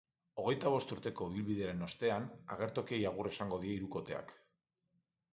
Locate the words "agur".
3.09-3.29